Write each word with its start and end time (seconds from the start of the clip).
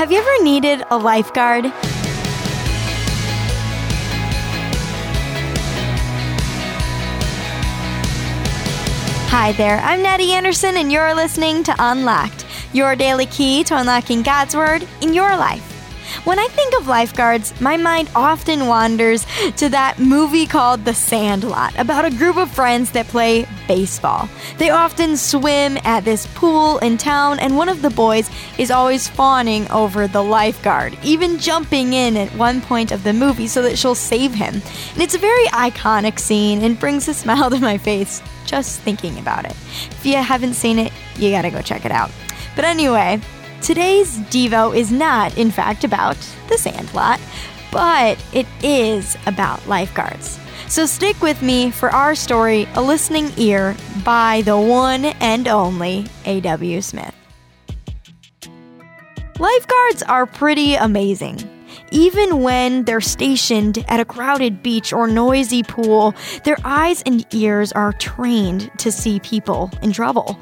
Have 0.00 0.10
you 0.10 0.18
ever 0.18 0.42
needed 0.42 0.82
a 0.90 0.96
lifeguard? 0.96 1.66
Hi 9.26 9.52
there, 9.58 9.78
I'm 9.80 10.02
Nettie 10.02 10.32
Anderson, 10.32 10.78
and 10.78 10.90
you're 10.90 11.14
listening 11.14 11.62
to 11.64 11.76
Unlocked, 11.78 12.46
your 12.72 12.96
daily 12.96 13.26
key 13.26 13.62
to 13.64 13.76
unlocking 13.76 14.22
God's 14.22 14.56
Word 14.56 14.88
in 15.02 15.12
your 15.12 15.36
life. 15.36 15.69
When 16.24 16.38
I 16.38 16.48
think 16.48 16.74
of 16.76 16.86
lifeguards, 16.86 17.58
my 17.62 17.78
mind 17.78 18.10
often 18.14 18.66
wanders 18.66 19.26
to 19.56 19.70
that 19.70 19.98
movie 19.98 20.46
called 20.46 20.84
The 20.84 20.92
Sandlot 20.92 21.72
about 21.78 22.04
a 22.04 22.10
group 22.10 22.36
of 22.36 22.50
friends 22.50 22.90
that 22.90 23.08
play 23.08 23.48
baseball. 23.66 24.28
They 24.58 24.68
often 24.68 25.16
swim 25.16 25.78
at 25.82 26.04
this 26.04 26.26
pool 26.34 26.76
in 26.78 26.98
town, 26.98 27.38
and 27.38 27.56
one 27.56 27.70
of 27.70 27.80
the 27.80 27.88
boys 27.88 28.28
is 28.58 28.70
always 28.70 29.08
fawning 29.08 29.70
over 29.70 30.06
the 30.06 30.22
lifeguard, 30.22 30.98
even 31.02 31.38
jumping 31.38 31.94
in 31.94 32.18
at 32.18 32.34
one 32.34 32.60
point 32.60 32.92
of 32.92 33.02
the 33.02 33.14
movie 33.14 33.46
so 33.46 33.62
that 33.62 33.78
she'll 33.78 33.94
save 33.94 34.34
him. 34.34 34.54
And 34.92 35.02
it's 35.02 35.14
a 35.14 35.18
very 35.18 35.46
iconic 35.46 36.18
scene 36.18 36.62
and 36.62 36.78
brings 36.78 37.08
a 37.08 37.14
smile 37.20 37.48
to 37.48 37.58
my 37.60 37.78
face 37.78 38.22
just 38.44 38.80
thinking 38.80 39.18
about 39.18 39.46
it. 39.46 39.52
If 39.52 40.04
you 40.04 40.16
haven't 40.16 40.54
seen 40.54 40.78
it, 40.78 40.92
you 41.16 41.30
gotta 41.30 41.50
go 41.50 41.62
check 41.62 41.86
it 41.86 41.92
out. 41.92 42.10
But 42.56 42.66
anyway, 42.66 43.22
Today's 43.62 44.18
Devo 44.30 44.74
is 44.74 44.90
not, 44.90 45.36
in 45.36 45.50
fact, 45.50 45.84
about 45.84 46.16
the 46.48 46.56
sandlot, 46.56 47.20
but 47.70 48.22
it 48.32 48.46
is 48.62 49.16
about 49.26 49.66
lifeguards. 49.68 50.38
So 50.66 50.86
stick 50.86 51.20
with 51.20 51.42
me 51.42 51.70
for 51.70 51.90
our 51.90 52.14
story, 52.14 52.66
A 52.74 52.82
Listening 52.82 53.30
Ear, 53.36 53.76
by 54.02 54.42
the 54.42 54.58
one 54.58 55.04
and 55.04 55.46
only 55.46 56.06
A.W. 56.24 56.80
Smith. 56.80 57.14
Lifeguards 59.38 60.02
are 60.04 60.26
pretty 60.26 60.74
amazing. 60.76 61.38
Even 61.90 62.42
when 62.42 62.84
they're 62.84 63.00
stationed 63.00 63.84
at 63.88 64.00
a 64.00 64.04
crowded 64.04 64.62
beach 64.62 64.92
or 64.92 65.06
noisy 65.06 65.62
pool, 65.62 66.14
their 66.44 66.56
eyes 66.64 67.02
and 67.02 67.26
ears 67.34 67.72
are 67.72 67.92
trained 67.92 68.70
to 68.78 68.90
see 68.90 69.20
people 69.20 69.70
in 69.82 69.92
trouble. 69.92 70.38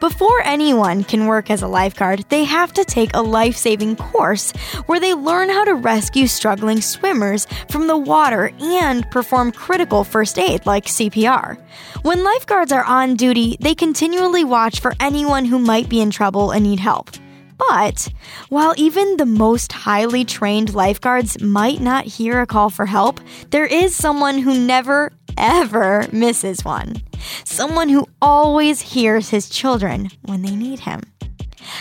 Before 0.00 0.40
anyone 0.44 1.02
can 1.02 1.26
work 1.26 1.50
as 1.50 1.62
a 1.62 1.66
lifeguard, 1.66 2.24
they 2.28 2.44
have 2.44 2.72
to 2.74 2.84
take 2.84 3.10
a 3.14 3.20
life 3.20 3.56
saving 3.56 3.96
course 3.96 4.52
where 4.86 5.00
they 5.00 5.12
learn 5.12 5.48
how 5.48 5.64
to 5.64 5.74
rescue 5.74 6.28
struggling 6.28 6.80
swimmers 6.80 7.48
from 7.68 7.88
the 7.88 7.96
water 7.96 8.52
and 8.60 9.10
perform 9.10 9.50
critical 9.50 10.04
first 10.04 10.38
aid 10.38 10.64
like 10.66 10.84
CPR. 10.84 11.58
When 12.02 12.22
lifeguards 12.22 12.70
are 12.70 12.84
on 12.84 13.16
duty, 13.16 13.56
they 13.58 13.74
continually 13.74 14.44
watch 14.44 14.78
for 14.78 14.94
anyone 15.00 15.44
who 15.44 15.58
might 15.58 15.88
be 15.88 16.00
in 16.00 16.12
trouble 16.12 16.52
and 16.52 16.62
need 16.62 16.78
help. 16.78 17.10
But 17.58 18.08
while 18.48 18.74
even 18.76 19.16
the 19.16 19.26
most 19.26 19.72
highly 19.72 20.24
trained 20.24 20.74
lifeguards 20.74 21.40
might 21.42 21.80
not 21.80 22.04
hear 22.04 22.40
a 22.40 22.46
call 22.46 22.70
for 22.70 22.86
help, 22.86 23.20
there 23.50 23.66
is 23.66 23.94
someone 23.94 24.38
who 24.38 24.58
never, 24.58 25.12
ever 25.36 26.06
misses 26.12 26.64
one. 26.64 27.02
Someone 27.44 27.88
who 27.88 28.06
always 28.22 28.80
hears 28.80 29.30
his 29.30 29.48
children 29.48 30.10
when 30.22 30.42
they 30.42 30.54
need 30.54 30.80
him. 30.80 31.02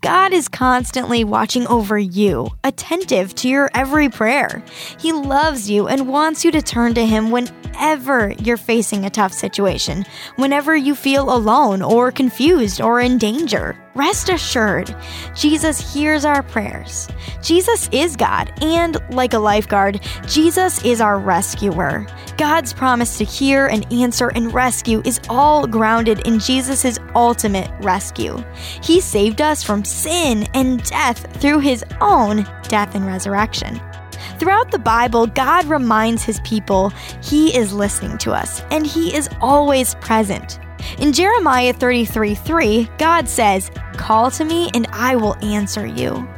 God 0.00 0.32
is 0.32 0.48
constantly 0.48 1.24
watching 1.24 1.66
over 1.66 1.98
you, 1.98 2.50
attentive 2.64 3.34
to 3.36 3.48
your 3.48 3.70
every 3.74 4.08
prayer. 4.08 4.62
He 4.98 5.12
loves 5.12 5.70
you 5.70 5.88
and 5.88 6.08
wants 6.08 6.44
you 6.44 6.50
to 6.52 6.62
turn 6.62 6.94
to 6.94 7.06
Him 7.06 7.30
whenever 7.78 8.34
you're 8.42 8.56
facing 8.56 9.04
a 9.04 9.10
tough 9.10 9.32
situation, 9.32 10.04
whenever 10.34 10.74
you 10.74 10.96
feel 10.96 11.32
alone 11.32 11.80
or 11.80 12.10
confused 12.10 12.80
or 12.80 13.00
in 13.00 13.18
danger. 13.18 13.78
Rest 13.94 14.28
assured, 14.28 14.94
Jesus 15.36 15.94
hears 15.94 16.24
our 16.24 16.42
prayers. 16.42 17.08
Jesus 17.40 17.88
is 17.92 18.16
God, 18.16 18.52
and 18.62 18.96
like 19.10 19.32
a 19.32 19.38
lifeguard, 19.38 20.00
Jesus 20.26 20.84
is 20.84 21.00
our 21.00 21.20
rescuer. 21.20 22.04
God's 22.36 22.72
promise 22.72 23.16
to 23.18 23.24
hear 23.24 23.68
and 23.68 23.90
answer 23.92 24.28
and 24.34 24.52
rescue 24.52 25.00
is 25.04 25.20
all 25.28 25.66
grounded 25.68 26.26
in 26.26 26.40
Jesus' 26.40 26.98
ultimate 27.14 27.70
rescue. 27.80 28.42
He 28.82 29.00
saved 29.00 29.40
us 29.40 29.62
from 29.62 29.84
sin 29.84 30.48
and 30.52 30.82
death 30.82 31.40
through 31.40 31.60
his 31.60 31.84
own 32.00 32.44
death 32.64 32.96
and 32.96 33.06
resurrection. 33.06 33.80
Throughout 34.38 34.70
the 34.70 34.78
Bible, 34.78 35.26
God 35.26 35.64
reminds 35.66 36.22
his 36.22 36.40
people 36.40 36.90
he 37.22 37.56
is 37.56 37.72
listening 37.72 38.18
to 38.18 38.32
us 38.32 38.62
and 38.70 38.86
he 38.86 39.14
is 39.14 39.28
always 39.40 39.96
present. 39.96 40.60
In 40.98 41.12
Jeremiah 41.12 41.72
33 41.72 42.34
3, 42.34 42.88
God 42.98 43.28
says, 43.28 43.70
Call 43.94 44.30
to 44.32 44.44
me 44.44 44.70
and 44.74 44.86
I 44.92 45.16
will 45.16 45.34
answer 45.44 45.86
you. 45.86 46.28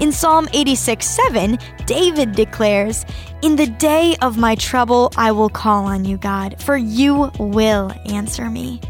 In 0.00 0.10
Psalm 0.10 0.48
86 0.52 1.06
7, 1.06 1.58
David 1.86 2.32
declares, 2.32 3.04
In 3.42 3.56
the 3.56 3.66
day 3.66 4.16
of 4.22 4.38
my 4.38 4.54
trouble, 4.54 5.12
I 5.16 5.32
will 5.32 5.50
call 5.50 5.84
on 5.84 6.04
you, 6.04 6.16
God, 6.16 6.60
for 6.62 6.76
you 6.76 7.30
will 7.38 7.92
answer 8.06 8.48
me. 8.48 8.80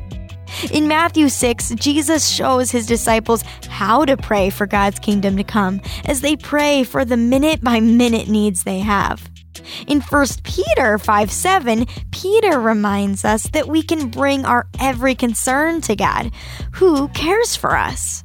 In 0.71 0.89
Matthew 0.89 1.29
6, 1.29 1.71
Jesus 1.77 2.29
shows 2.29 2.71
his 2.71 2.87
disciples 2.87 3.43
how 3.69 4.05
to 4.05 4.17
pray 4.17 4.51
for 4.51 4.67
God's 4.67 4.99
kingdom 4.99 5.37
to 5.37 5.45
come 5.45 5.81
as 6.05 6.21
they 6.21 6.37
pray 6.37 6.85
for 6.85 7.05
the 7.05 7.17
minute 7.17 7.63
by 7.63 7.81
minute 7.81 8.29
needs 8.29 8.65
they 8.65 8.81
have. 8.81 9.29
In 9.87 10.01
1 10.01 10.27
Peter 10.43 10.99
5 10.99 11.31
7, 11.31 11.87
Peter 12.11 12.61
reminds 12.61 13.25
us 13.25 13.45
that 13.53 13.69
we 13.69 13.83
can 13.83 14.09
bring 14.09 14.45
our 14.45 14.67
every 14.79 15.15
concern 15.15 15.81
to 15.83 15.97
God, 15.97 16.31
who 16.73 17.09
cares 17.09 17.57
for 17.57 17.77
us. 17.77 18.23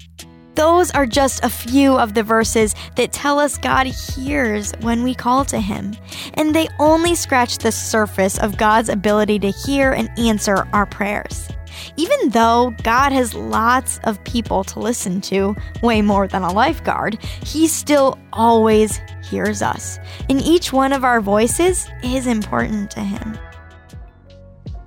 Those 0.56 0.90
are 0.92 1.06
just 1.06 1.44
a 1.44 1.50
few 1.50 1.98
of 1.98 2.14
the 2.14 2.24
verses 2.24 2.74
that 2.96 3.12
tell 3.12 3.40
us 3.40 3.58
God 3.58 3.88
hears 3.88 4.72
when 4.80 5.04
we 5.04 5.14
call 5.14 5.44
to 5.46 5.60
Him, 5.60 5.96
and 6.36 6.56
they 6.56 6.70
only 6.80 7.14
scratch 7.14 7.58
the 7.58 7.74
surface 7.74 8.40
of 8.40 8.58
God's 8.58 8.88
ability 8.88 9.40
to 9.40 9.52
hear 9.52 9.92
and 9.92 10.10
answer 10.18 10.68
our 10.72 10.86
prayers. 10.86 11.50
Even 11.98 12.30
though 12.30 12.74
God 12.84 13.12
has 13.12 13.34
lots 13.34 14.00
of 14.06 14.24
people 14.24 14.64
to 14.64 14.80
listen 14.80 15.20
to, 15.22 15.56
way 15.84 16.02
more 16.02 16.28
than 16.28 16.42
a 16.42 16.54
lifeguard, 16.54 17.22
He 17.44 17.68
still 17.68 18.18
always 18.32 19.02
hears 19.30 19.62
us. 19.62 20.00
And 20.30 20.42
each 20.42 20.72
one 20.72 20.94
of 20.94 21.04
our 21.04 21.20
voices 21.20 21.90
is 22.02 22.28
important 22.28 22.92
to 22.92 23.02
Him. 23.02 23.38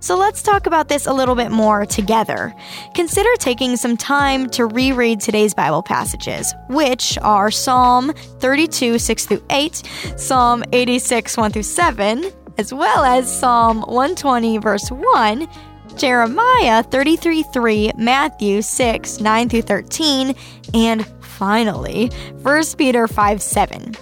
So 0.08 0.16
let's 0.16 0.40
talk 0.40 0.66
about 0.66 0.88
this 0.88 1.06
a 1.06 1.12
little 1.12 1.34
bit 1.34 1.50
more 1.50 1.84
together. 1.84 2.54
Consider 2.94 3.28
taking 3.36 3.76
some 3.76 3.94
time 3.94 4.48
to 4.52 4.64
reread 4.64 5.20
today's 5.20 5.52
Bible 5.52 5.82
passages, 5.82 6.54
which 6.70 7.18
are 7.20 7.50
Psalm 7.50 8.14
32, 8.38 8.98
6 8.98 9.26
through 9.26 9.44
8, 9.50 9.82
Psalm 10.16 10.64
86, 10.72 11.36
1 11.36 11.52
through 11.52 11.62
7, 11.62 12.24
as 12.56 12.72
well 12.72 13.04
as 13.04 13.30
Psalm 13.30 13.82
120, 13.82 14.56
verse 14.56 14.88
1, 14.88 15.46
Jeremiah 15.98 16.82
33 16.84 17.42
3, 17.42 17.92
Matthew 17.98 18.62
6 18.62 19.20
9 19.20 19.48
through 19.50 19.60
13, 19.60 20.34
and 20.72 21.06
finally, 21.20 22.06
1 22.40 22.62
Peter 22.78 23.06
5 23.06 23.42
7. 23.42 23.94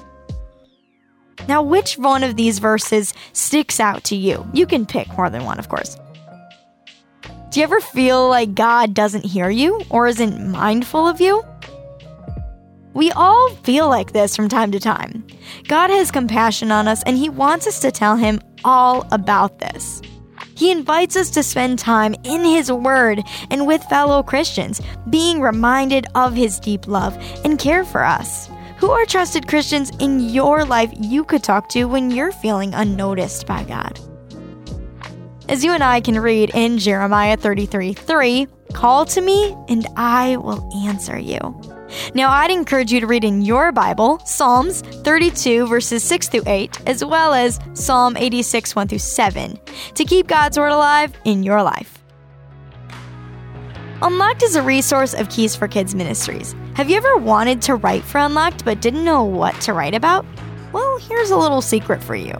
Now, 1.48 1.62
which 1.62 1.96
one 1.96 2.24
of 2.24 2.36
these 2.36 2.58
verses 2.58 3.14
sticks 3.32 3.80
out 3.80 4.04
to 4.04 4.16
you? 4.16 4.46
You 4.52 4.66
can 4.66 4.86
pick 4.86 5.08
more 5.16 5.30
than 5.30 5.44
one, 5.44 5.58
of 5.58 5.68
course. 5.68 5.96
Do 7.50 7.60
you 7.60 7.64
ever 7.64 7.80
feel 7.80 8.28
like 8.28 8.54
God 8.54 8.92
doesn't 8.92 9.24
hear 9.24 9.48
you 9.48 9.80
or 9.88 10.06
isn't 10.08 10.50
mindful 10.50 11.06
of 11.06 11.20
you? 11.20 11.42
We 12.92 13.10
all 13.12 13.50
feel 13.62 13.88
like 13.88 14.12
this 14.12 14.34
from 14.34 14.48
time 14.48 14.72
to 14.72 14.80
time. 14.80 15.26
God 15.68 15.90
has 15.90 16.10
compassion 16.10 16.70
on 16.70 16.88
us 16.88 17.02
and 17.04 17.16
He 17.16 17.28
wants 17.28 17.66
us 17.66 17.78
to 17.80 17.90
tell 17.90 18.16
Him 18.16 18.40
all 18.64 19.06
about 19.12 19.58
this. 19.58 20.02
He 20.54 20.70
invites 20.70 21.16
us 21.16 21.30
to 21.30 21.42
spend 21.42 21.78
time 21.78 22.14
in 22.24 22.42
His 22.44 22.72
Word 22.72 23.20
and 23.50 23.66
with 23.66 23.84
fellow 23.84 24.22
Christians, 24.22 24.80
being 25.10 25.40
reminded 25.40 26.06
of 26.14 26.34
His 26.34 26.58
deep 26.58 26.86
love 26.86 27.16
and 27.44 27.58
care 27.58 27.84
for 27.84 28.02
us. 28.02 28.48
Who 28.78 28.90
are 28.90 29.06
trusted 29.06 29.48
Christians 29.48 29.90
in 30.00 30.20
your 30.20 30.64
life 30.64 30.92
you 31.00 31.24
could 31.24 31.42
talk 31.42 31.68
to 31.70 31.84
when 31.84 32.10
you're 32.10 32.32
feeling 32.32 32.74
unnoticed 32.74 33.46
by 33.46 33.64
God? 33.64 33.98
As 35.48 35.64
you 35.64 35.72
and 35.72 35.82
I 35.82 36.00
can 36.00 36.18
read 36.18 36.50
in 36.52 36.76
Jeremiah 36.76 37.38
33 37.38 37.94
3, 37.94 38.46
call 38.74 39.06
to 39.06 39.20
me 39.22 39.56
and 39.68 39.86
I 39.96 40.36
will 40.36 40.70
answer 40.86 41.18
you. 41.18 41.38
Now, 42.14 42.30
I'd 42.30 42.50
encourage 42.50 42.92
you 42.92 43.00
to 43.00 43.06
read 43.06 43.24
in 43.24 43.42
your 43.42 43.72
Bible 43.72 44.18
Psalms 44.26 44.82
32, 44.82 45.66
verses 45.68 46.02
6 46.02 46.28
through 46.28 46.42
8, 46.46 46.80
as 46.86 47.04
well 47.04 47.32
as 47.32 47.58
Psalm 47.72 48.16
86, 48.16 48.74
1 48.74 48.88
through 48.88 48.98
7, 48.98 49.58
to 49.94 50.04
keep 50.04 50.26
God's 50.26 50.58
Word 50.58 50.72
alive 50.72 51.12
in 51.24 51.42
your 51.42 51.62
life. 51.62 51.95
Unlocked 54.02 54.42
is 54.42 54.56
a 54.56 54.62
resource 54.62 55.14
of 55.14 55.30
Keys 55.30 55.56
for 55.56 55.66
Kids 55.66 55.94
Ministries. 55.94 56.54
Have 56.74 56.90
you 56.90 56.98
ever 56.98 57.16
wanted 57.16 57.62
to 57.62 57.76
write 57.76 58.04
for 58.04 58.18
Unlocked 58.18 58.62
but 58.62 58.82
didn't 58.82 59.06
know 59.06 59.24
what 59.24 59.58
to 59.62 59.72
write 59.72 59.94
about? 59.94 60.26
Here's 60.98 61.30
a 61.30 61.36
little 61.36 61.62
secret 61.62 62.02
for 62.02 62.14
you. 62.14 62.34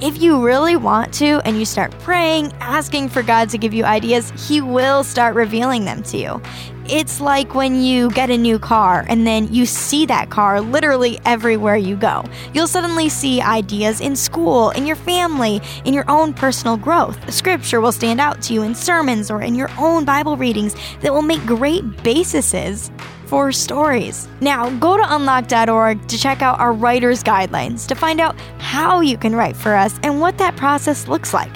If 0.00 0.20
you 0.20 0.44
really 0.44 0.76
want 0.76 1.12
to 1.14 1.40
and 1.44 1.58
you 1.58 1.64
start 1.64 1.90
praying, 2.00 2.52
asking 2.60 3.08
for 3.08 3.22
God 3.22 3.48
to 3.50 3.58
give 3.58 3.74
you 3.74 3.84
ideas, 3.84 4.32
He 4.48 4.60
will 4.60 5.02
start 5.02 5.34
revealing 5.34 5.84
them 5.84 6.02
to 6.04 6.18
you. 6.18 6.42
It's 6.88 7.20
like 7.20 7.52
when 7.54 7.82
you 7.82 8.10
get 8.10 8.30
a 8.30 8.38
new 8.38 8.60
car 8.60 9.04
and 9.08 9.26
then 9.26 9.52
you 9.52 9.66
see 9.66 10.06
that 10.06 10.30
car 10.30 10.60
literally 10.60 11.18
everywhere 11.24 11.76
you 11.76 11.96
go. 11.96 12.24
You'll 12.54 12.68
suddenly 12.68 13.08
see 13.08 13.40
ideas 13.40 14.00
in 14.00 14.14
school, 14.14 14.70
in 14.70 14.86
your 14.86 14.94
family, 14.94 15.60
in 15.84 15.94
your 15.94 16.08
own 16.08 16.32
personal 16.32 16.76
growth. 16.76 17.32
Scripture 17.32 17.80
will 17.80 17.90
stand 17.90 18.20
out 18.20 18.40
to 18.42 18.54
you 18.54 18.62
in 18.62 18.74
sermons 18.74 19.32
or 19.32 19.42
in 19.42 19.56
your 19.56 19.70
own 19.78 20.04
Bible 20.04 20.36
readings 20.36 20.76
that 21.00 21.12
will 21.12 21.22
make 21.22 21.44
great 21.44 22.04
bases 22.04 22.90
for 23.26 23.52
stories. 23.52 24.28
Now, 24.40 24.70
go 24.78 24.96
to 24.96 25.14
unlock.org 25.14 26.08
to 26.08 26.18
check 26.18 26.42
out 26.42 26.60
our 26.60 26.72
writer's 26.72 27.22
guidelines 27.22 27.86
to 27.88 27.94
find 27.94 28.20
out 28.20 28.38
how 28.58 29.00
you 29.00 29.16
can 29.16 29.34
write 29.34 29.56
for 29.56 29.74
us 29.74 29.98
and 30.02 30.20
what 30.20 30.38
that 30.38 30.56
process 30.56 31.08
looks 31.08 31.34
like. 31.34 31.52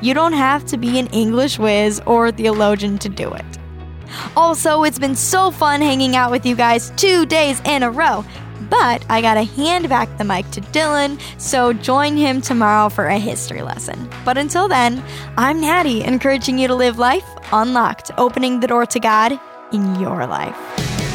You 0.00 0.14
don't 0.14 0.32
have 0.32 0.64
to 0.66 0.76
be 0.76 0.98
an 0.98 1.06
English 1.08 1.58
whiz 1.58 2.00
or 2.06 2.32
theologian 2.32 2.98
to 2.98 3.08
do 3.08 3.32
it. 3.32 3.44
Also, 4.36 4.82
it's 4.82 4.98
been 4.98 5.16
so 5.16 5.50
fun 5.50 5.80
hanging 5.80 6.16
out 6.16 6.30
with 6.30 6.44
you 6.44 6.54
guys 6.54 6.90
two 6.96 7.24
days 7.26 7.60
in 7.64 7.82
a 7.82 7.90
row. 7.90 8.24
But 8.70 9.04
I 9.10 9.20
gotta 9.20 9.42
hand 9.42 9.88
back 9.88 10.16
the 10.16 10.24
mic 10.24 10.50
to 10.52 10.60
Dylan, 10.60 11.20
so 11.38 11.72
join 11.72 12.16
him 12.16 12.40
tomorrow 12.40 12.88
for 12.88 13.06
a 13.06 13.18
history 13.18 13.60
lesson. 13.60 14.08
But 14.24 14.38
until 14.38 14.66
then, 14.66 15.02
I'm 15.36 15.60
Natty, 15.60 16.02
encouraging 16.02 16.58
you 16.58 16.68
to 16.68 16.74
live 16.74 16.98
life 16.98 17.24
unlocked, 17.52 18.10
opening 18.18 18.60
the 18.60 18.66
door 18.66 18.86
to 18.86 19.00
God 19.00 19.38
in 19.72 20.00
your 20.00 20.26
life. 20.26 21.11